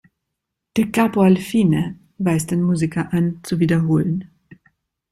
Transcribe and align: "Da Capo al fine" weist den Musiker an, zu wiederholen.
"Da 0.75 0.85
Capo 0.91 1.21
al 1.25 1.37
fine" 1.37 1.99
weist 2.17 2.49
den 2.49 2.63
Musiker 2.63 3.13
an, 3.13 3.39
zu 3.43 3.59
wiederholen. 3.59 4.31